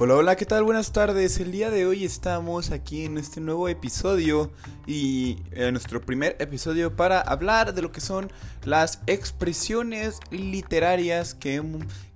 [0.00, 0.62] Hola, hola, ¿qué tal?
[0.62, 1.40] Buenas tardes.
[1.40, 4.52] El día de hoy estamos aquí en este nuevo episodio
[4.86, 8.30] y en nuestro primer episodio para hablar de lo que son
[8.64, 11.60] las expresiones literarias que,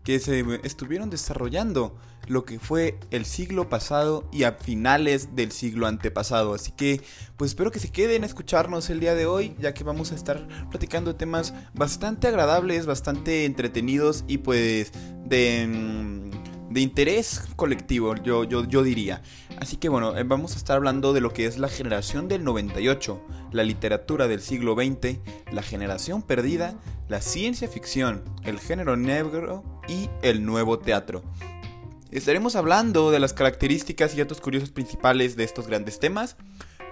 [0.05, 5.89] que se estuvieron desarrollando lo que fue el siglo pasado y a finales del siglo
[5.89, 6.55] antepasado.
[6.55, 7.01] Así que
[7.37, 10.15] pues espero que se queden a escucharnos el día de hoy, ya que vamos a
[10.15, 14.93] estar platicando temas bastante agradables, bastante entretenidos y pues
[15.25, 16.42] de mm,
[16.73, 19.23] de interés colectivo, yo, yo, yo diría.
[19.59, 22.45] Así que bueno, eh, vamos a estar hablando de lo que es la generación del
[22.45, 23.21] 98,
[23.53, 25.19] la literatura del siglo XX,
[25.53, 26.75] la generación perdida,
[27.09, 31.23] la ciencia ficción, el género negro y el nuevo teatro.
[32.11, 36.37] Estaremos hablando de las características y datos curiosos principales de estos grandes temas,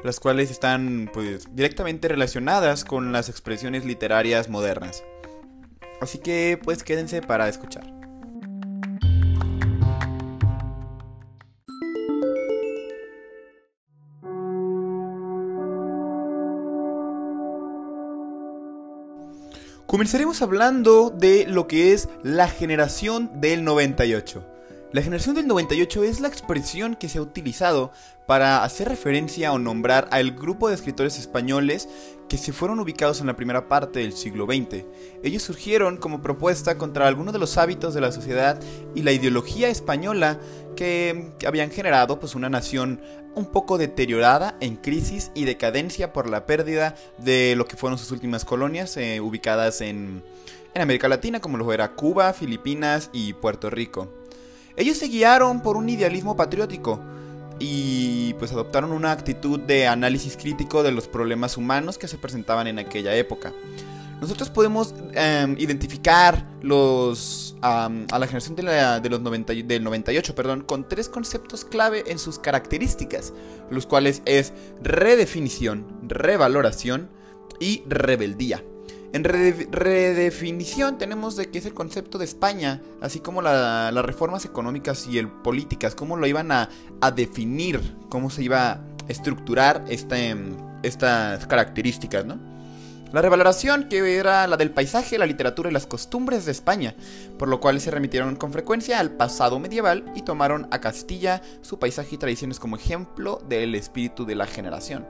[0.02, 5.05] las cuales están pues directamente relacionadas con las expresiones literarias modernas.
[6.01, 8.00] Así que pues quédense para escuchar.
[19.91, 24.46] Comenzaremos hablando de lo que es la generación del 98.
[24.93, 27.91] La generación del 98 es la expresión que se ha utilizado
[28.24, 31.88] para hacer referencia o nombrar al grupo de escritores españoles
[32.31, 34.85] que se fueron ubicados en la primera parte del siglo XX.
[35.25, 38.61] Ellos surgieron como propuesta contra algunos de los hábitos de la sociedad
[38.95, 40.39] y la ideología española
[40.77, 43.01] que, habían generado pues, una nación
[43.35, 48.13] un poco deteriorada, en crisis y decadencia por la pérdida de lo que fueron sus
[48.13, 50.23] últimas colonias eh, ubicadas en,
[50.73, 54.09] en América Latina, como lo era Cuba, Filipinas y Puerto Rico.
[54.77, 57.01] Ellos se guiaron por un idealismo patriótico,
[57.61, 62.67] y pues adoptaron una actitud de análisis crítico de los problemas humanos que se presentaban
[62.67, 63.52] en aquella época.
[64.21, 70.89] Nosotros podemos em, identificar los, a la generación de, los 90, del 98 perdón, con
[70.89, 73.33] tres conceptos clave en sus características,
[73.71, 74.53] los cuales es
[74.83, 77.09] redefinición, revaloración
[77.61, 78.63] y rebeldía.
[79.12, 85.06] En redefinición tenemos de qué es el concepto de España, así como las reformas económicas
[85.09, 86.69] y el, políticas, cómo lo iban a,
[87.15, 90.37] definir, cómo se iba a estructurar este,
[90.82, 92.50] estas características, ¿no?
[93.12, 96.94] La revaloración, que era la del paisaje, la literatura y las costumbres de España,
[97.38, 101.81] por lo cual se remitieron con frecuencia al pasado medieval y tomaron a Castilla, su
[101.81, 105.09] paisaje y tradiciones como ejemplo del espíritu de la generación.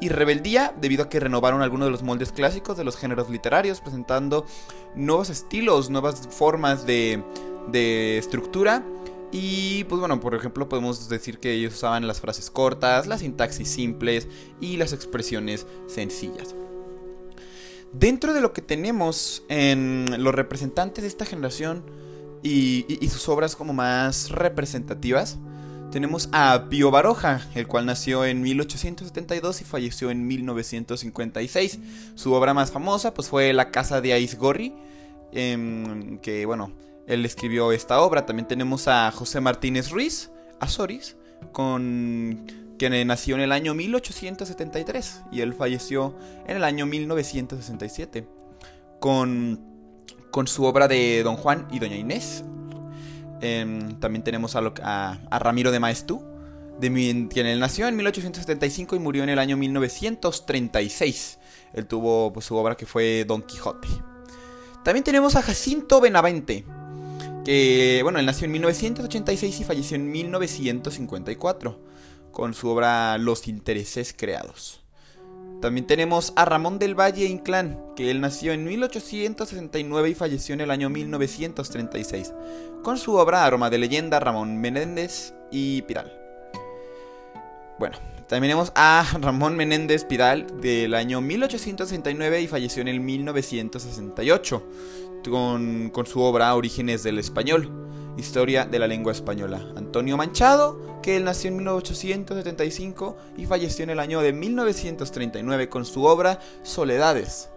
[0.00, 3.82] Y rebeldía, debido a que renovaron algunos de los moldes clásicos de los géneros literarios,
[3.82, 4.46] presentando
[4.94, 7.22] nuevos estilos, nuevas formas de,
[7.70, 8.82] de estructura
[9.30, 13.68] y pues bueno, por ejemplo, podemos decir que ellos usaban las frases cortas, las sintaxis
[13.68, 14.28] simples
[14.60, 16.54] y las expresiones sencillas.
[17.92, 21.84] Dentro de lo que tenemos en los representantes de esta generación
[22.42, 25.38] y, sus obras como más representativas,
[25.90, 31.78] tenemos a Pío Baroja, el cual nació en 1872 y falleció en 1956.
[32.14, 34.74] Su obra más famosa pues, fue La Casa de Aizgorri,
[35.32, 36.72] em, que bueno,
[37.06, 38.24] él escribió esta obra.
[38.24, 41.16] También tenemos a José Martínez Ruiz, Azoris,
[41.52, 42.46] con
[42.78, 46.16] quien nació en el año 1873 y él falleció
[46.46, 48.26] en el año 1967
[49.00, 49.60] con,
[50.30, 52.44] con su obra de Don Juan y Doña Inés.
[53.40, 56.22] Em, también tenemos a, Ramiro de Maestú,
[56.80, 61.38] quien nació en 1875 y murió en el año 1936.
[61.74, 63.88] Él tuvo pues, su obra que fue Don Quijote.
[64.84, 66.64] También tenemos a Jacinto Benavente,
[67.44, 71.91] que, bueno, él nació en 1986 y falleció en 1954
[72.32, 74.80] con su obra Los intereses creados.
[75.60, 80.60] También tenemos a Ramón del Valle Inclán, que él nació en 1869 y falleció en
[80.60, 82.32] el año 1936,
[82.82, 86.12] con su obra Aroma de leyenda Ramón Menéndez y Piral.
[87.78, 87.96] Bueno,
[88.28, 94.62] también tenemos a Ramón Menéndez Pidal del año 1869 y falleció en el 1968
[95.28, 97.81] con, con su obra Orígenes del Español,
[98.16, 99.64] Historia de la Lengua Española.
[99.76, 105.84] Antonio Manchado, que él nació en 1875 y falleció en el año de 1939 con
[105.84, 107.48] su obra Soledades.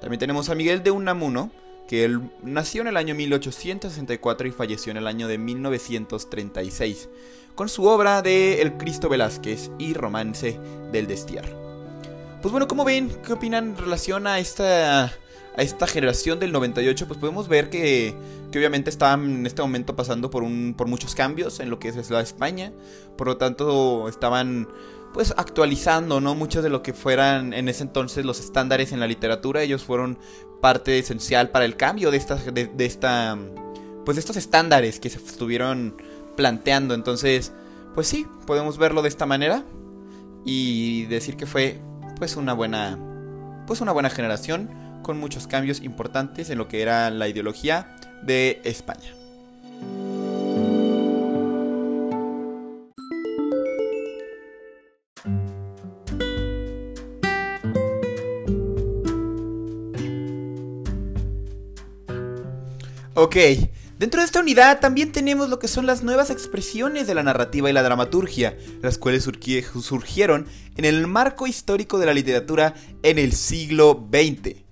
[0.00, 1.50] También tenemos a Miguel de Unamuno,
[1.88, 7.08] que él nació en el año 1864 y falleció en el año de 1936,
[7.54, 10.58] con su obra de El Cristo Velázquez y Romance
[10.92, 11.64] del Destierro.
[12.42, 13.10] Pues bueno, ¿cómo ven?
[13.24, 15.10] ¿Qué opinan en relación a esta,
[15.56, 17.06] a esta generación del 98?
[17.06, 18.14] Pues podemos ver que,
[18.50, 21.88] que obviamente estaban en este momento pasando por, un, por muchos cambios en lo que
[21.88, 22.72] es la España.
[23.16, 24.68] Por lo tanto, estaban
[25.12, 26.34] pues actualizando, ¿no?
[26.34, 29.62] Muchos de lo que fueran en ese entonces los estándares en la literatura.
[29.62, 30.18] Ellos fueron
[30.60, 33.38] parte esencial para el cambio de esta, de, esta
[34.04, 35.96] pues de estos estándares que se estuvieron
[36.36, 36.94] planteando.
[36.94, 37.52] Entonces,
[37.94, 39.64] pues sí, podemos verlo de esta manera
[40.44, 41.80] y decir que fue
[42.18, 42.98] pues una buena
[43.66, 44.68] pues una buena generación
[45.04, 49.14] con muchos cambios importantes en lo que era la ideología de España.
[63.16, 63.36] Ok,
[63.98, 67.70] dentro de esta unidad también tenemos lo que son las nuevas expresiones de la narrativa
[67.70, 70.46] y la dramaturgia, las cuales surgieron
[70.76, 72.74] en el marco histórico de la literatura
[73.04, 74.63] en el siglo XX.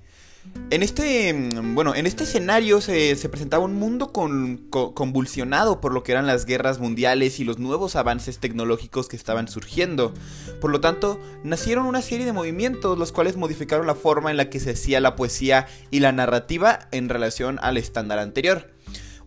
[0.71, 6.13] En este, mm, bueno, en este escenario se, presentaba un mundo convulsionado por lo que
[6.13, 10.15] eran las guerras mundiales y los nuevos avances tecnológicos que estaban surgiendo.
[10.61, 14.51] Por lo tanto, nacieron una serie de movimientos los cuales modificaron la forma en la
[14.51, 18.71] que se hacía la poesía y la narrativa en relación al estándar anterior.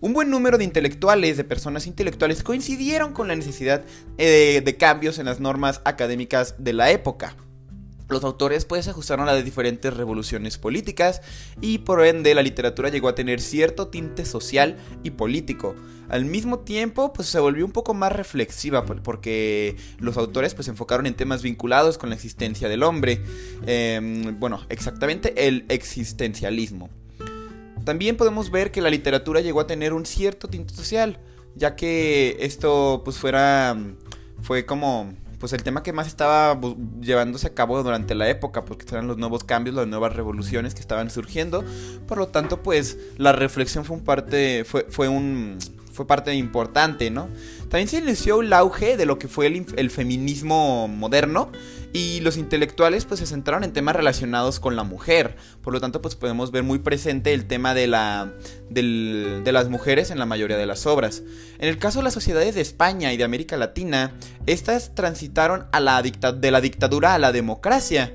[0.02, 3.84] Un buen número de intelectuales, de personas intelectuales, coincidieron con la necesidad
[4.18, 7.36] eh, de cambios en las normas académicas de la época.
[8.08, 11.22] Los autores pues se ajustaron a las diferentes revoluciones políticas
[11.60, 15.76] y por ende la literatura llegó a tener cierto tinte social y político.
[16.08, 20.72] Al mismo tiempo pues se volvió un poco más reflexiva porque los autores pues se
[20.72, 23.24] enfocaron en temas vinculados con la existencia del hombre.
[23.66, 26.90] Em, bueno, exactamente el existencialismo.
[27.86, 31.20] También podemos ver que la literatura llegó a tener un cierto tinte social,
[31.56, 33.78] ya que esto pues fuera
[34.42, 36.60] fue como pues el tema que más estaba
[37.02, 40.82] llevándose a cabo durante la época, porque eran los nuevos cambios, las nuevas revoluciones que
[40.82, 41.64] estaban surgiendo.
[42.08, 45.58] Por lo tanto, pues la reflexión fue un parte, fue, fue un
[45.96, 47.30] fue parte importante, ¿no?
[47.70, 51.52] También se inició el auge de lo que fue el, feminismo moderno
[51.94, 55.38] y los intelectuales pues se centraron en temas relacionados con la mujer.
[55.62, 58.34] Por lo tanto pues podemos ver muy presente el tema de, la,
[58.70, 61.24] de las mujeres en la mayoría de las obras.
[61.60, 64.14] En el caso de las sociedades de España y de América Latina,
[64.46, 68.14] estas transitaron a la de la dictadura a la democracia.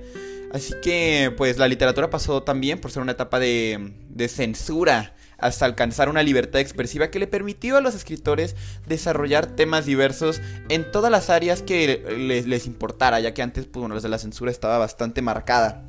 [0.52, 5.64] Así que pues la literatura pasó también por ser una etapa de, de censura hasta
[5.64, 8.56] alcanzar una libertad expresiva que le permitió a los escritores
[8.86, 13.98] desarrollar temas diversos en todas las áreas que les, importara, ya que antes pues, bueno,
[13.98, 15.84] la censura estaba bastante marcada.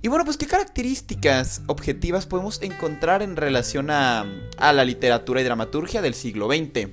[0.00, 4.24] Y bueno, pues qué características objetivas podemos encontrar en relación a,
[4.56, 6.88] a la literatura y dramaturgia del siglo XX.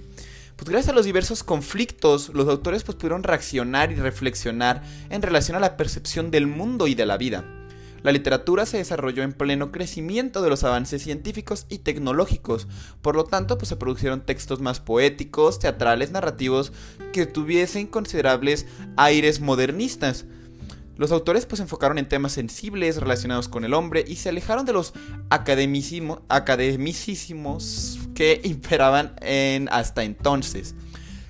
[0.56, 5.58] Pues gracias a los diversos conflictos, los autores pues, pudieron reaccionar y reflexionar en relación
[5.58, 7.44] a la percepción del mundo y de la vida.
[8.06, 12.68] La literatura se desarrolló en pleno crecimiento de los avances científicos y tecnológicos,
[13.02, 16.72] por lo tanto pues se produjeron textos más poéticos, teatrales, narrativos
[17.14, 20.26] que tuviesen considerables aires modernistas.
[20.98, 24.74] Los autores pues enfocaron en temas sensibles relacionados con el hombre y se alejaron de
[24.74, 24.94] los
[25.30, 30.76] academicismos que imperaban en hasta entonces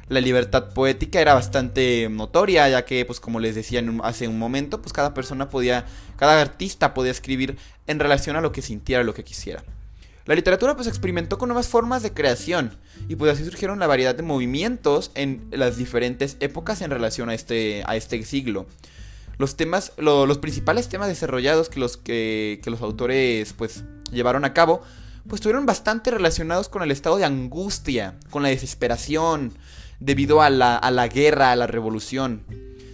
[0.08, 4.82] la libertad poética era bastante notoria, ya que, pues como les decía hace un momento,
[4.82, 5.86] pues cada persona podía,
[6.18, 7.58] cada artista podía escribir
[7.88, 9.64] en relación a lo que sintiera, lo que quisiera.
[10.26, 12.72] La literatura pues experimentó con nuevas formas de creación
[13.08, 17.36] y pues así surgieron la variedad de movimientos en las diferentes épocas en relación a
[17.36, 18.66] este, a este siglo.
[19.38, 24.54] Los temas, los principales temas desarrollados que los, que, que los autores pues llevaron a
[24.54, 24.82] cabo
[25.28, 29.54] pues estuvieron bastante relacionados con el estado de angustia, con la desesperación,
[30.00, 32.44] debido a la, a la guerra, a la revolución.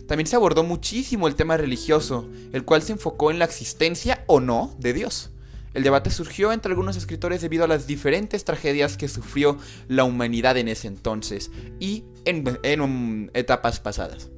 [0.08, 4.39] También se abordó muchísimo el tema religioso, el cual se enfocó en la existencia o
[4.39, 5.31] no de Dios.
[5.74, 10.58] El debate surgió entre algunos escritores debido a las diferentes tragedias que sufrió la humanidad
[10.58, 14.29] en ese entonces y en, en etapas pasadas.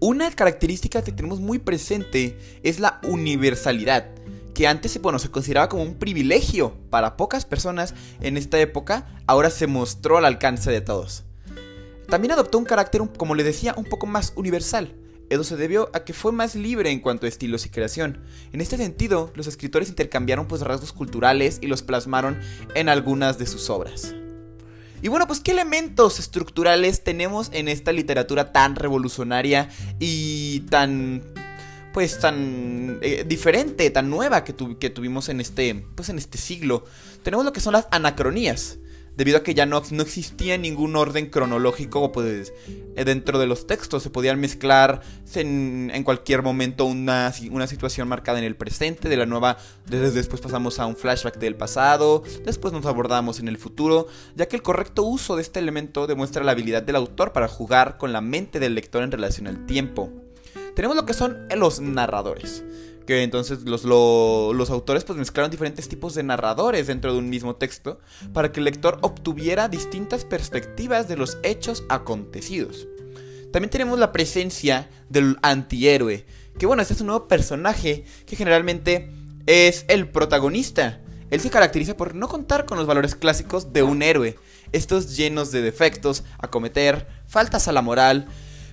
[0.00, 4.10] Una característica que tenemos muy presente es la universalidad,
[4.54, 9.50] que antes bueno, se consideraba como un privilegio para pocas personas en esta época, ahora
[9.50, 11.24] se mostró al alcance de todos.
[12.08, 14.94] También adoptó un carácter, como le decía, un poco más universal.
[15.30, 18.22] Esto se debió a que fue más libre en cuanto a estilos y creación.
[18.52, 22.38] En este sentido, los escritores intercambiaron pues rasgos culturales y los plasmaron
[22.74, 24.14] en algunas de sus obras.
[25.02, 29.68] Y bueno, pues qué elementos estructurales tenemos en esta literatura tan revolucionaria
[29.98, 31.22] y tan
[31.92, 36.84] pues tan eh, diferente, tan nueva que, que, tuvimos en este pues en este siglo.
[37.22, 38.78] Tenemos lo que son las anacronías
[39.16, 42.52] debido a que ya no, no existía ningún orden cronológico pues,
[42.96, 44.02] eh, dentro de los textos.
[44.02, 45.02] Se podían mezclar
[45.34, 49.56] en, cualquier momento una, una, situación marcada en el presente, de la nueva,
[49.86, 54.56] después pasamos a un flashback del pasado, después nos abordamos en el futuro, ya que
[54.56, 58.20] el correcto uso de este elemento demuestra la habilidad del autor para jugar con la
[58.20, 60.12] mente del lector en relación al tiempo.
[60.74, 62.64] Tenemos lo que son los narradores
[63.06, 67.56] que entonces los, los autores pues mezclaron diferentes tipos de narradores dentro de un mismo
[67.56, 67.98] texto
[68.32, 72.86] para que el lector obtuviera distintas perspectivas de los hechos acontecidos.
[73.52, 76.26] También tenemos la presencia del antihéroe,
[76.58, 79.10] que bueno, este es un nuevo personaje que generalmente
[79.46, 81.00] es el protagonista.
[81.30, 84.36] Él se caracteriza por no contar con los valores clásicos de un héroe,
[84.72, 88.26] estos llenos de defectos, acometer, faltas a la moral,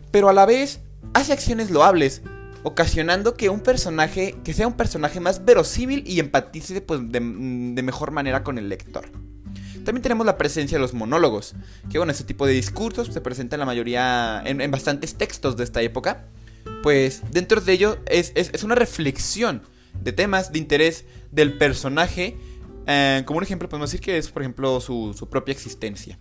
[0.10, 0.80] pero a la vez
[1.14, 2.22] hace acciones loables,
[2.63, 8.12] ocasionando que un personaje, que sea un personaje más verosímil y empatice pues, de, mejor
[8.12, 9.10] manera con el lector.
[9.84, 11.56] También tenemos la presencia de los monólogos,
[11.89, 15.63] que bueno, este tipo de discursos se presenta en la mayoría, en, bastantes textos de
[15.63, 16.27] esta época,
[16.84, 19.63] pues dentro de ello es, una reflexión
[20.00, 22.38] de temas de interés del personaje
[22.88, 26.20] eh, como un ejemplo podemos decir que es, por ejemplo, su, propia existencia.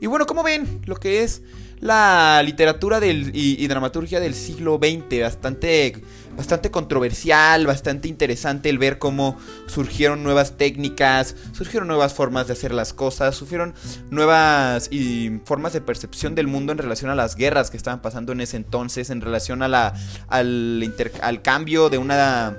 [0.00, 1.42] Y bueno, como ven, lo que es
[1.80, 6.02] la literatura del, y, dramaturgia del siglo XX, bastante,
[6.36, 12.72] bastante controversial, bastante interesante el ver cómo surgieron nuevas técnicas, surgieron nuevas formas de hacer
[12.72, 13.74] las cosas, surgieron
[14.10, 18.32] nuevas y, formas de percepción del mundo en relación a las guerras que estaban pasando
[18.32, 19.94] en ese entonces, en relación a la,
[20.28, 22.56] al, al cambio de una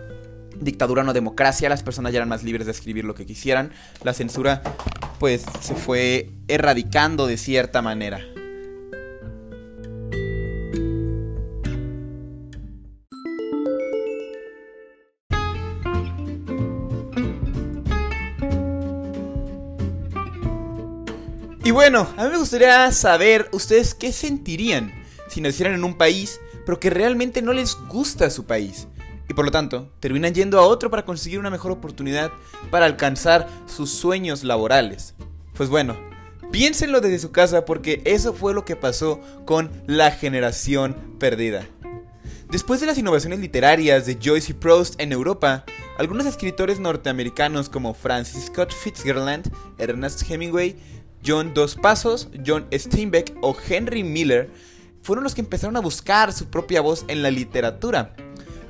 [0.62, 3.72] dictadura no democracia, las personas ya eran más libres de escribir lo que quisieran,
[4.03, 4.62] la censura
[5.20, 8.22] pues se fue erradicando de cierta manera.
[21.63, 24.91] Y bueno, a mí me gustaría saber ustedes qué sentirían
[25.30, 28.88] si nacieran en un país, pero que realmente no les gusta su país
[29.32, 32.32] y por lo tanto terminan yendo a otro para conseguir una mejor oportunidad
[32.70, 35.16] para alcanzar sus sueños laborales.
[35.54, 35.98] Pues bueno,
[36.52, 41.66] piénsenlo desde su casa porque eso fue lo que pasó con la generación perdida.
[42.50, 45.64] Después de las innovaciones literarias de Joyce y Proust en Europa,
[45.98, 50.76] algunos escritores norteamericanos como Francis Scott Fitzgerald, Ernest Hemingway,
[51.26, 54.50] John Dos Pasos, John Steinbeck o Henry Miller
[55.02, 58.14] fueron los que empezaron a buscar su propia voz en la literatura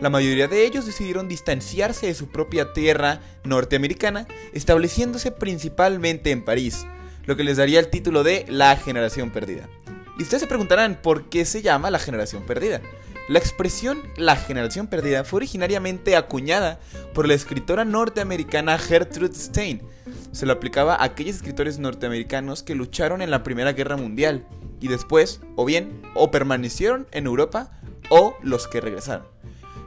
[0.01, 6.87] la mayoría de ellos decidieron distanciarse de su propia tierra norteamericana, estableciéndose principalmente en París,
[7.25, 9.69] lo que les daría el título de La generación perdida.
[10.17, 12.81] Y ustedes se preguntarán por qué se llama la generación perdida.
[13.29, 16.79] La expresión la generación perdida fue originariamente acuñada
[17.13, 19.83] por la escritora norteamericana Gertrude Stein.
[20.31, 24.47] Se lo aplicaba a aquellos escritores norteamericanos que lucharon en la Primera Guerra Mundial
[24.79, 27.79] y después, o bien, o permanecieron en Europa
[28.09, 29.27] o los que regresaron.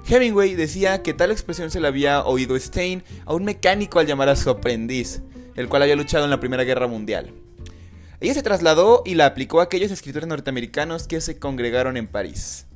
[0.07, 4.29] Hemingway decía que tal expresión se la había oído Stein a un mecánico al llamar
[4.29, 5.23] a su aprendiz,
[5.57, 7.33] el cual había luchado en la Primera Guerra Mundial.
[8.21, 12.67] Ella se trasladó y la aplicó a aquellos escritores norteamericanos que se congregaron en París.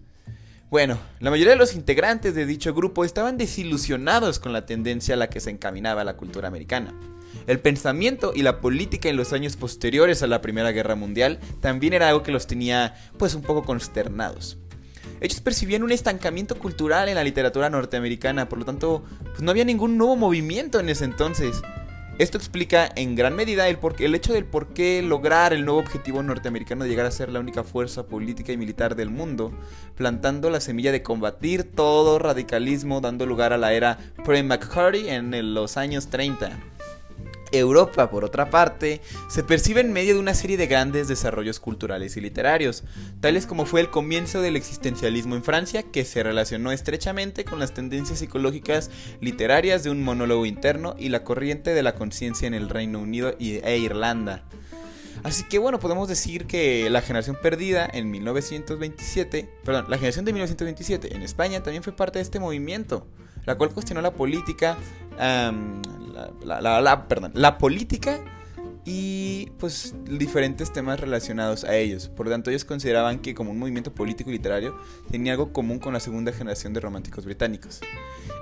[0.70, 5.18] Bueno, la mayoría de los integrantes de dicho grupo estaban desilusionados con la tendencia a
[5.18, 6.94] la que se encaminaba la cultura americana.
[7.46, 11.92] El pensamiento y la política en los años posteriores a la Primera Guerra Mundial también
[11.92, 14.58] era algo que los tenía pues un poco consternados.
[15.20, 19.64] Ellos percibían un estancamiento cultural en la literatura norteamericana, por lo tanto, pues no había
[19.64, 21.62] ningún nuevo movimiento en ese entonces.
[22.18, 26.20] Esto explica en gran medida el, el hecho del por qué lograr el nuevo objetivo
[26.20, 29.52] norteamericano de llegar a ser la única fuerza política y militar del mundo,
[29.94, 35.76] plantando la semilla de combatir todo radicalismo, dando lugar a la era pre-McCarthy en los
[35.76, 36.58] años 30.
[37.52, 42.16] Europa, por otra parte, se percibe en medio de una serie de grandes desarrollos culturales
[42.16, 42.84] y literarios,
[43.20, 47.74] tales como fue el comienzo del existencialismo en Francia, que se relacionó estrechamente con las
[47.74, 48.90] tendencias psicológicas
[49.20, 53.34] literarias de un monólogo interno y la corriente de la conciencia en el Reino Unido
[53.38, 54.44] e Irlanda.
[55.24, 60.32] Así que bueno, podemos decir que la generación perdida en 1927, perdón, la generación de
[60.32, 63.06] 1927 en España también fue parte de este movimiento,
[63.46, 64.76] la cual cuestionó la política,
[66.44, 68.20] la, perdón, la política
[68.90, 72.08] y pues diferentes temas relacionados a ellos.
[72.08, 74.74] Por lo tanto, ellos consideraban que como un movimiento político y literario
[75.10, 77.80] tenía algo común con la segunda generación de románticos británicos.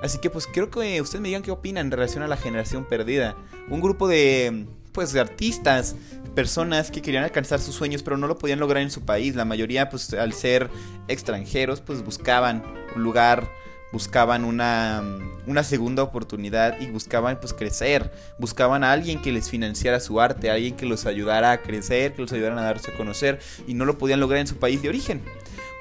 [0.05, 2.85] Así que pues quiero que ustedes me digan qué opinan en relación a la generación
[2.85, 3.37] perdida.
[3.69, 5.97] Un grupo de pues de artistas,
[6.35, 9.35] personas que querían alcanzar sus sueños pero no lo podían lograr en su país.
[9.35, 10.71] La mayoría pues al ser
[11.09, 12.62] extranjeros pues buscaban
[12.95, 13.50] un lugar
[13.93, 15.02] buscaban una,
[15.47, 20.50] una, segunda oportunidad y buscaban pues crecer, buscaban a alguien que les financiara su arte,
[20.50, 23.85] alguien que los ayudara a crecer, que los ayudara a darse a conocer y no
[23.85, 25.23] lo podían lograr en su país de origen.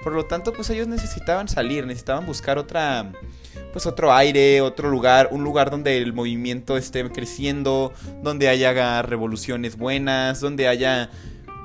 [0.04, 3.12] Por lo tanto, pues ellos necesitaban salir, necesitaban buscar otra
[3.74, 9.78] pues otro aire, otro lugar, un lugar donde el movimiento esté creciendo, donde haya revoluciones
[9.78, 11.10] buenas, donde haya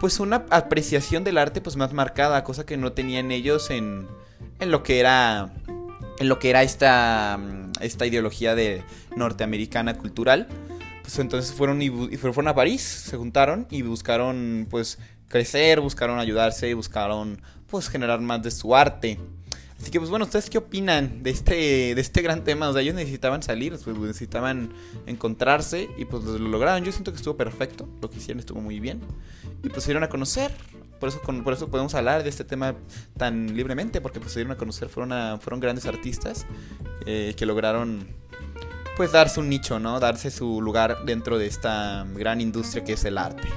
[0.01, 4.09] pues una apreciación del arte pues más marcada, cosa que no tenían ellos en
[4.61, 5.53] en lo que era
[6.21, 8.85] en lo que era esta, mm, esta ideología de
[9.17, 10.47] norteamericana cultural.
[11.03, 14.99] Pues entonces fueron y, fueron a París, se juntaron y buscaron pues
[15.29, 19.19] crecer, buscaron ayudarse y buscaron pues generar más de su arte.
[19.81, 22.69] Así que pues bueno, ¿ustedes qué opinan de este, de este gran tema?
[22.69, 24.75] O sea, ellos necesitaban salir, pues necesitaban
[25.07, 26.85] encontrarse y pues lo lograron.
[26.85, 29.01] Yo siento que estuvo perfecto, lo que hicieron estuvo muy bien.
[29.65, 30.53] Y pues se dieron a conocer.
[31.01, 32.75] Por eso, por eso podemos hablar de este tema
[33.17, 36.47] tan libremente, porque pues se dieron a conocer, fueron, fueron grandes artistas
[37.07, 38.07] eh, que lograron
[38.97, 39.99] pues darse un nicho, ¿no?
[39.99, 43.49] Darse su lugar dentro de esta gran industria que es el arte.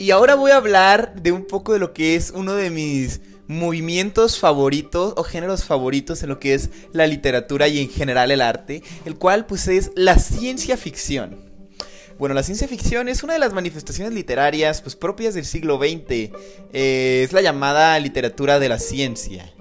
[0.00, 3.20] Y ahora voy a hablar de un poco de lo que es uno de mis
[3.48, 8.40] movimientos favoritos o géneros favoritos en lo que es la literatura y en general el
[8.40, 11.46] arte, el cual pues es la ciencia ficción.
[12.18, 16.32] Bueno, la ciencia ficción es una de las manifestaciones literarias pues propias del siglo XX.
[16.72, 19.52] Eh, es la llamada literatura de la ciencia.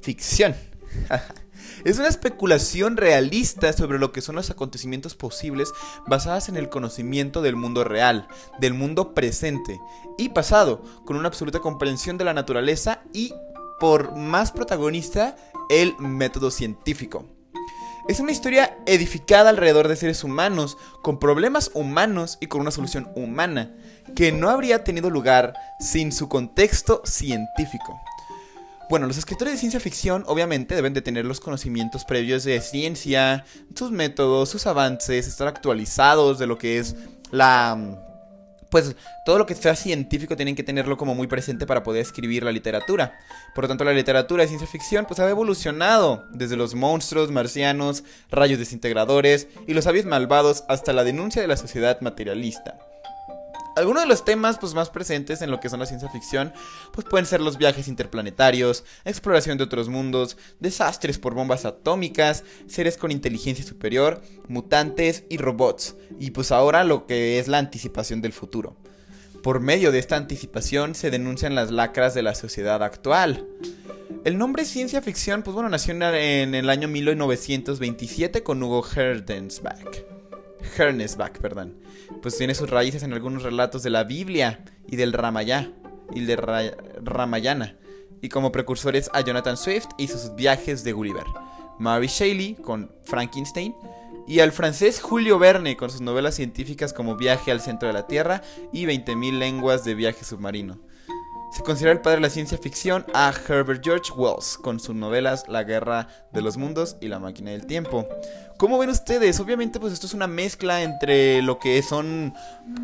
[0.00, 0.54] Ficción.
[1.84, 5.72] Es una especulación realista sobre lo que son los acontecimientos posibles
[6.06, 8.26] basadas en el conocimiento del mundo real,
[8.58, 9.78] del mundo presente
[10.16, 13.34] y pasado, con una absoluta comprensión de la naturaleza y,
[13.80, 15.36] por más protagonista,
[15.68, 17.26] el método científico.
[18.08, 23.10] Es una historia edificada alrededor de seres humanos, con problemas humanos y con una solución
[23.14, 23.74] humana,
[24.16, 28.00] que no habría tenido lugar sin su contexto científico.
[28.90, 33.44] Bueno, los escritores de ciencia ficción obviamente deben de tener los conocimientos previos de ciencia,
[33.74, 36.94] sus métodos, sus avances, estar actualizados de lo que es
[37.30, 38.00] la...
[38.70, 42.42] Pues todo lo que sea científico tienen que tenerlo como muy presente para poder escribir
[42.42, 43.14] la literatura.
[43.54, 48.02] Por lo tanto, la literatura de ciencia ficción pues ha evolucionado desde los monstruos, marcianos,
[48.30, 52.76] rayos desintegradores y los sabios malvados hasta la denuncia de la sociedad materialista.
[53.76, 56.52] Algunos de los temas pues, más presentes en lo que son la ciencia ficción
[56.92, 62.96] pues, pueden ser los viajes interplanetarios, exploración de otros mundos, desastres por bombas atómicas, seres
[62.96, 65.96] con inteligencia superior, mutantes y robots.
[66.20, 68.76] Y pues ahora lo que es la anticipación del futuro.
[69.42, 73.46] Por medio de esta anticipación se denuncian las lacras de la sociedad actual.
[74.24, 80.04] El nombre ciencia ficción, pues bueno, nació en el año 1927 con Hugo Herdensbach.
[80.78, 81.83] Hernesbach, perdón.
[82.22, 85.72] Pues tiene sus raíces en algunos relatos de la Biblia y del Ramayá
[86.14, 86.36] y de
[87.02, 87.76] Ramayana.
[88.20, 91.26] Y como precursores a Jonathan Swift y sus viajes de Gulliver.
[91.78, 93.74] Mary Shelley con Frankenstein.
[94.26, 98.06] Y al francés Julio Verne con sus novelas científicas como Viaje al centro de la
[98.06, 100.78] Tierra y 20.000 lenguas de viaje submarino.
[101.54, 105.44] Se considera el padre de la ciencia ficción a Herbert George Wells con sus novelas
[105.46, 108.08] La guerra de los mundos y La máquina del tiempo.
[108.56, 109.40] ¿Cómo ven ustedes?
[109.40, 112.34] Obviamente pues esto es una mezcla entre lo que son,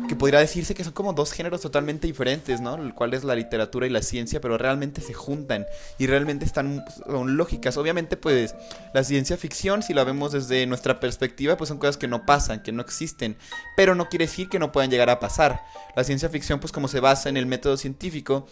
[0.09, 2.75] que podría decirse que son como dos géneros totalmente diferentes, ¿no?
[2.75, 5.65] El cual es la literatura y la ciencia, pero realmente se juntan
[5.97, 7.77] y realmente están son lógicas.
[7.77, 8.53] Obviamente pues
[8.93, 12.63] la ciencia ficción, si la vemos desde nuestra perspectiva, pues son cosas que no pasan,
[12.63, 13.37] que no existen,
[13.77, 15.61] pero no quiere decir que no puedan llegar a pasar.
[15.95, 18.45] La ciencia ficción pues como se basa en el método científico,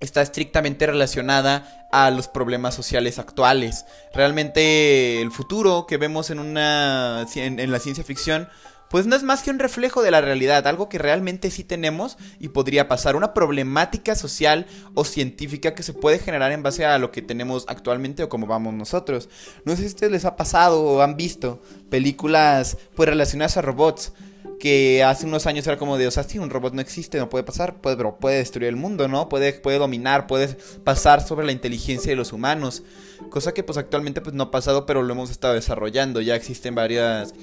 [0.00, 3.84] está estrictamente relacionada a los problemas sociales actuales.
[4.14, 8.48] Realmente el futuro que vemos en una en, la ciencia ficción
[8.88, 12.18] pues no es más que un reflejo de la realidad, algo que realmente sí tenemos
[12.40, 16.98] y podría pasar, una problemática social o científica que se puede generar en base a
[16.98, 19.28] lo que tenemos actualmente o como vamos nosotros.
[19.64, 24.12] No sé si a les ha pasado o han visto películas pues relacionadas a robots
[24.60, 27.28] que hace unos años era como de, o sea, si un robot no existe, no
[27.28, 29.28] puede pasar, puede, pero puede destruir el mundo, ¿no?
[29.28, 32.84] Puede, puede dominar, puede pasar sobre la inteligencia de los humanos.
[33.30, 36.20] Cosa que pues actualmente pues no ha pasado, pero lo hemos estado desarrollando.
[36.20, 37.34] Ya existen varias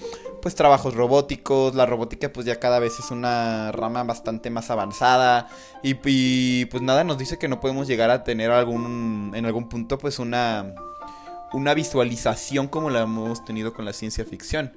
[0.41, 5.49] pues trabajos robóticos, la robótica pues ya cada vez es una rama bastante más avanzada
[5.83, 9.67] y, y pues nada nos dice que no podemos llegar a tener algún en algún
[9.67, 10.75] punto pues una
[11.53, 14.71] una visualización como la hemos tenido con la ciencia ficción.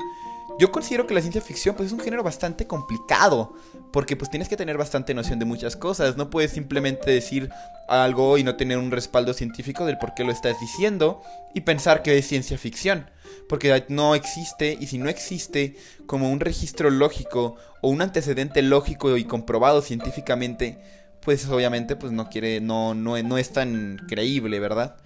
[0.61, 3.55] Yo considero que la ciencia ficción pues es un género bastante complicado,
[3.94, 7.49] porque pues tienes que tener bastante noción de muchas cosas, no puedes simplemente decir
[7.88, 11.23] algo y no tener un respaldo científico del por qué lo estás diciendo
[11.55, 13.09] y pensar que es ciencia ficción,
[13.49, 19.16] porque no existe y si no existe como un registro lógico o un antecedente lógico
[19.16, 20.79] y comprobado científicamente,
[21.23, 24.99] pues obviamente pues no quiere no no, no es tan creíble, ¿verdad?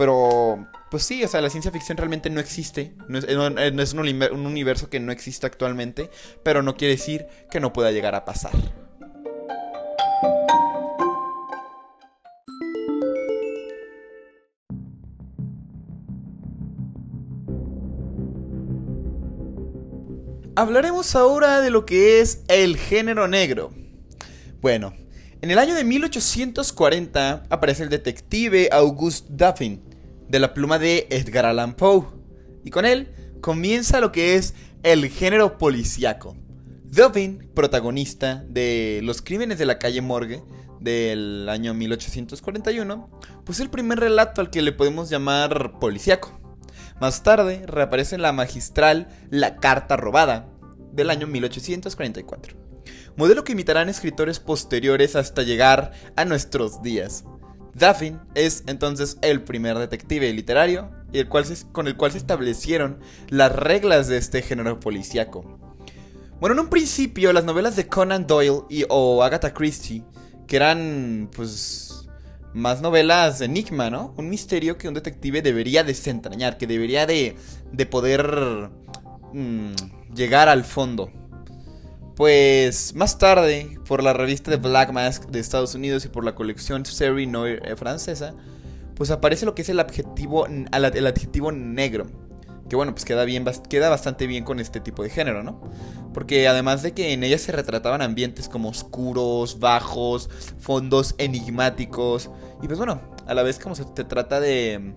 [0.00, 2.94] Pero, pues sí, o sea, la ciencia ficción realmente no existe.
[3.06, 6.08] No es, un, un universo que no existe actualmente,
[6.42, 8.52] pero no quiere decir que no pueda llegar a pasar.
[20.56, 23.70] Hablaremos ahora de lo que es el género negro.
[24.62, 24.94] Bueno,
[25.42, 29.89] en el año de 1840 aparece el detective Auguste Duffin,
[30.30, 32.06] de la pluma de Edgar Allan Poe,
[32.64, 33.08] y con él
[33.40, 36.36] comienza lo que es el género policíaco.
[36.84, 40.42] Duffin, protagonista de Los crímenes de la calle Morgue
[40.78, 43.10] del año 1841,
[43.44, 46.38] pues es el primer relato al que le podemos llamar policíaco.
[47.00, 50.48] Más tarde reaparece en la magistral La Carta Robada
[50.92, 52.70] del año 1844
[53.16, 57.24] modelo que imitarán escritores posteriores hasta llegar a nuestros días.
[57.74, 62.98] Daphne es entonces el primer detective literario y el cual con el cual se establecieron
[63.28, 65.58] las reglas de este género policíaco.
[66.40, 70.02] Bueno, en un principio las novelas de Conan Doyle y, o Agatha Christie,
[70.46, 72.08] que eran pues
[72.54, 74.14] más novelas de enigma, ¿no?
[74.16, 77.36] Un misterio que un detective debería desentrañar, que debería de,
[77.72, 78.70] de poder
[79.32, 79.74] mm,
[80.14, 81.12] llegar al fondo.
[82.20, 86.34] Pues más tarde, por la revista de Black Mask de Estados Unidos y por la
[86.34, 88.34] colección Série Noir eh, francesa,
[88.94, 92.08] pues aparece lo que es el adjetivo, el adjetivo negro.
[92.68, 95.62] Que bueno, pues queda, bien, queda bastante bien con este tipo de género, ¿no?
[96.12, 100.28] Porque además de que en ella se retrataban ambientes como oscuros, bajos,
[100.58, 102.28] fondos enigmáticos.
[102.62, 104.92] Y pues bueno, a la vez como se trata de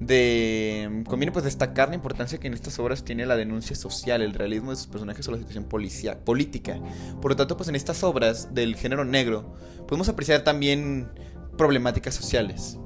[0.00, 4.34] de conviene pues destacar la importancia que en estas obras tiene la denuncia social, el
[4.34, 6.80] realismo de sus personajes o la situación política.
[7.20, 9.54] Por lo tanto, pues en estas obras del género negro
[9.86, 11.08] podemos apreciar también
[11.56, 12.78] problemáticas sociales.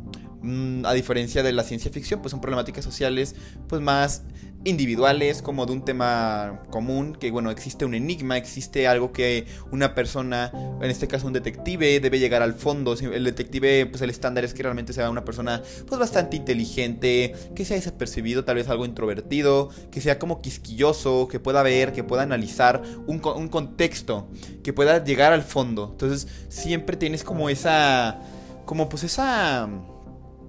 [0.43, 3.37] Mm, a diferencia de la ciencia ficción, pues son problemáticas sociales
[3.69, 4.23] pues más
[4.65, 9.95] individuales como de un tema común, que bueno, existe un enigma, existe algo que una
[9.95, 12.95] persona, en este caso un detective, debe llegar al fondo.
[12.95, 17.65] El detective, pues el estándar es que realmente sea una persona pues bastante inteligente, que
[17.65, 22.23] sea desapercibido, tal vez algo introvertido, que sea como quisquilloso, que pueda ver, que pueda
[22.23, 24.29] analizar un, un contexto,
[24.63, 25.89] que pueda llegar al fondo.
[25.93, 28.21] Entonces siempre tienes como esa,
[28.65, 29.69] como pues esa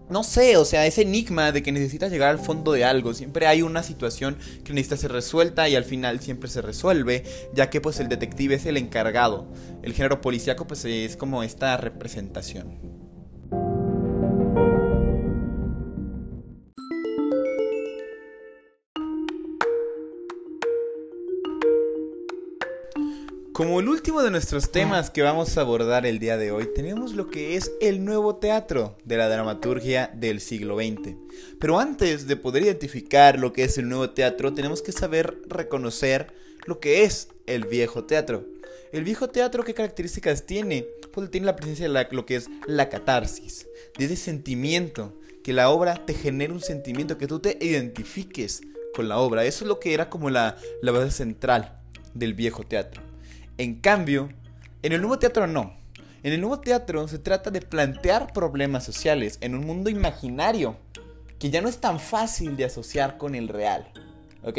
[0.10, 3.14] no sé, o sea, ese enigma de que necesitas llegar al fondo de algo.
[3.14, 7.70] Siempre hay una situación que necesita ser resuelta y al final siempre se resuelve, ya
[7.70, 9.48] que pues el detective es el encargado.
[9.82, 12.93] El género policíaco pues es como esta representación.
[23.64, 27.14] Como el último de nuestros temas que vamos a abordar el día de hoy, tenemos
[27.14, 31.16] lo que es el nuevo teatro de la dramaturgia del siglo XX.
[31.62, 36.34] Pero antes de poder identificar lo que es el nuevo teatro, tenemos que saber reconocer
[36.66, 38.46] lo que es el viejo teatro.
[38.92, 40.86] El viejo teatro, ¿qué características tiene?
[41.14, 43.66] Pues tiene la presencia de lo que es la catarsis,
[43.98, 48.60] de ese sentimiento, que la obra te genere un sentimiento, que tú te identifiques
[48.94, 49.46] con la obra.
[49.46, 51.80] Eso es lo que era como la, la base central
[52.14, 53.13] del viejo teatro.
[53.60, 54.30] En cambio,
[54.82, 55.78] en el nuevo teatro no.
[56.24, 60.78] En el nuevo teatro se trata de plantear problemas sociales en un mundo imaginario
[61.38, 63.92] que ya no es tan fácil de asociar con el real.
[64.44, 64.58] ¿Ok?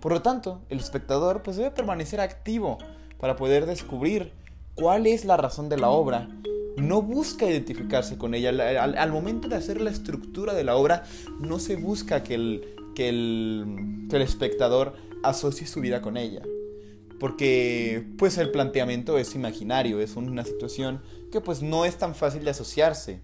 [0.00, 2.76] Por lo tanto, el espectador pues debe permanecer activo
[3.18, 4.32] para poder descubrir
[4.74, 6.28] cuál es la razón de la obra.
[6.76, 8.50] No busca identificarse con ella.
[8.82, 11.04] Al, momento de hacer la estructura de la obra,
[11.40, 16.42] no se busca que el, que el, que el espectador asocie su vida con ella
[17.18, 21.02] porque pues el planteamiento es imaginario, es una situación
[21.32, 23.20] que pues no es tan fácil de asociarse.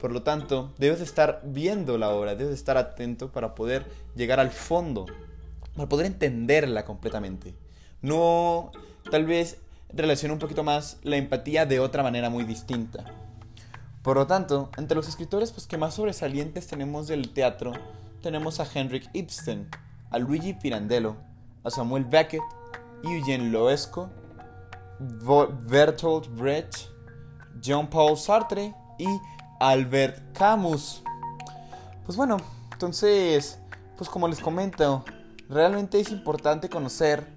[0.00, 4.50] Por lo tanto, debes estar viendo la obra, debes estar atento para poder llegar al
[4.50, 5.06] fondo,
[5.74, 7.54] para poder entenderla completamente.
[8.02, 8.72] No,
[9.10, 9.58] tal vez
[9.92, 13.04] relaciona un poquito más la empatía de otra manera muy distinta.
[14.02, 17.72] Por lo tanto, entre los escritores pues, que más sobresalientes tenemos del teatro,
[18.22, 19.68] tenemos a Henrik Ibsen,
[20.10, 21.16] a Luigi Pirandello,
[21.64, 22.42] a Samuel Beckett,
[23.02, 24.10] Eugene Loesco,
[24.98, 26.88] Bertolt Brecht,
[27.60, 29.06] Jean-Paul Sartre y
[29.60, 31.02] Albert Camus.
[32.04, 32.36] Pues bueno,
[32.72, 33.58] entonces,
[33.96, 35.04] pues como les comento,
[35.48, 37.34] realmente es importante conocer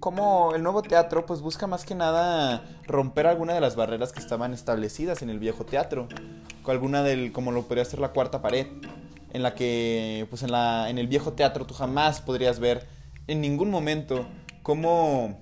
[0.00, 4.20] cómo el nuevo teatro pues busca más que nada romper alguna de las barreras que
[4.20, 6.08] estaban establecidas en el viejo teatro,
[6.70, 8.66] alguna del como lo podría ser la cuarta pared,
[9.32, 12.86] en la que pues en la en el viejo teatro tú jamás podrías ver
[13.26, 14.26] en ningún momento
[14.68, 15.38] cómo,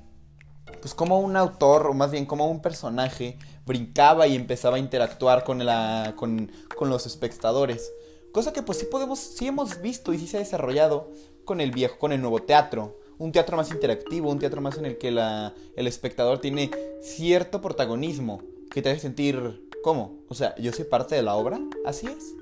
[0.81, 5.43] pues como un autor, o más bien como un personaje, brincaba y empezaba a interactuar
[5.43, 7.93] con, la, con, con los espectadores.
[8.31, 11.11] Cosa que pues sí podemos, sí hemos visto y sí se ha desarrollado
[11.45, 13.01] con el viejo, con el nuevo teatro.
[13.19, 16.71] Un teatro más interactivo, un teatro más en el que la, el espectador tiene
[17.03, 20.21] cierto protagonismo que te hace sentir, ¿cómo?
[20.29, 22.33] O sea, yo soy parte de la obra, así es.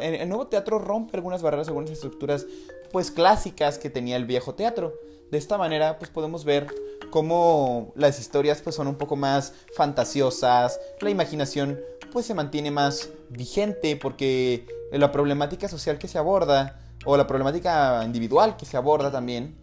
[0.00, 2.46] El, nuevo teatro rompe algunas barreras, algunas estructuras
[2.90, 4.94] pues clásicas que tenía el viejo teatro.
[5.30, 6.66] De esta manera pues podemos ver
[7.10, 11.80] cómo las historias pues son un poco más fantasiosas, la imaginación
[12.12, 18.02] pues se mantiene más vigente porque la problemática social que se aborda o la problemática
[18.04, 19.56] individual que se aborda también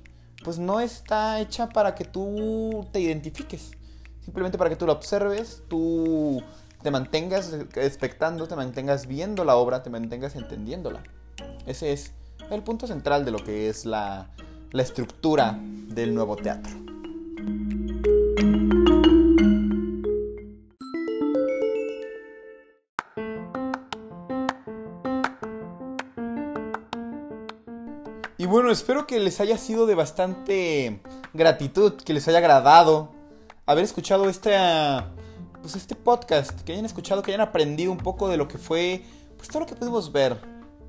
[0.43, 3.71] pues no está hecha para que tú te identifiques,
[4.23, 6.41] simplemente para que tú la observes, tú
[6.81, 11.03] te mantengas expectando, te mantengas viendo la obra, te mantengas entendiéndola.
[11.65, 12.13] Ese es
[12.49, 14.29] el punto central de lo que es la,
[14.71, 16.71] la estructura del nuevo teatro.
[28.37, 31.01] Y bueno, espero que les haya sido de bastante
[31.33, 33.11] gratitud, que les haya agradado
[33.65, 35.11] haber escuchado esta
[35.61, 39.03] pues este podcast, que hayan escuchado, que hayan aprendido un poco de lo que fue,
[39.37, 40.37] pues todo lo que pudimos ver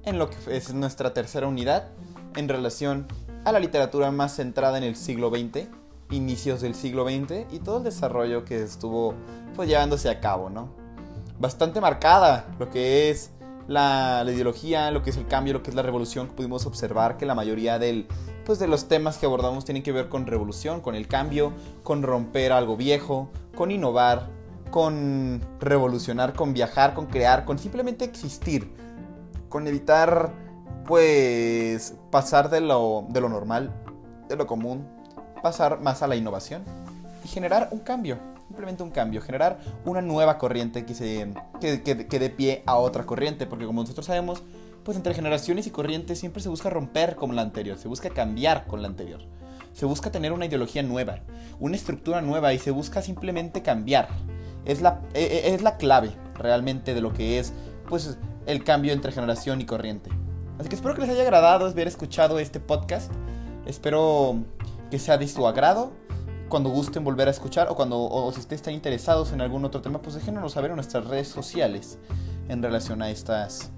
[0.04, 1.88] en lo que es nuestra tercera unidad
[2.37, 3.06] en relación
[3.44, 5.68] a la literatura más centrada en el siglo XX,
[6.11, 9.14] inicios del siglo XX y todo el desarrollo que estuvo
[9.54, 10.68] pues llevándose a cabo, ¿no?
[11.38, 13.30] Bastante marcada lo que es
[13.66, 17.16] la, la, ideología, lo que es el cambio, lo que es la revolución, pudimos observar
[17.16, 18.09] que la mayoría del,
[18.44, 21.52] pues, de los temas que abordamos tienen que ver con revolución, con el cambio,
[21.85, 24.28] con romper algo viejo, con innovar,
[24.70, 28.72] con revolucionar, con viajar, con crear, con simplemente existir,
[29.48, 30.33] con evitar
[30.87, 33.72] pues pasar de lo, de lo normal,
[34.28, 34.88] de lo común,
[35.42, 36.64] pasar más a la innovación
[37.24, 42.18] y generar un cambio, simplemente un cambio, generar una nueva corriente que, se, que, que
[42.18, 44.42] dé pie a otra corriente, porque como nosotros sabemos,
[44.85, 48.66] pues entre generaciones y corrientes siempre se busca romper con la anterior, se busca cambiar
[48.66, 49.20] con la anterior.
[49.72, 51.20] Se busca tener una ideología nueva,
[51.61, 54.09] una estructura nueva y se busca simplemente cambiar
[54.64, 57.53] es la, e, e, es la clave realmente de lo que es
[57.88, 60.11] pues el cambio entre generación y corriente.
[60.59, 63.11] Así que espero que les haya agradado haber escuchado este podcast.
[63.66, 64.44] Espero
[64.90, 65.92] que sea de su agrado.
[66.49, 70.03] Cuando gusten volver a escuchar o cuando o si estén interesados en algún otro tema,
[70.03, 71.99] pues déjenos saber en nuestras redes sociales
[72.49, 73.70] en relación a estas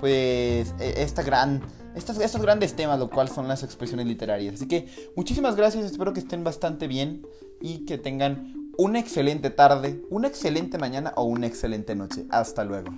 [0.00, 1.62] pues e, esta gran
[1.94, 4.54] estos, estos grandes temas, lo cual son las expresiones literarias.
[4.54, 7.26] Así que muchísimas gracias, espero que estén bastante bien
[7.60, 12.26] y que tengan una excelente tarde, una excelente mañana o una excelente noche.
[12.30, 12.92] Hasta luego.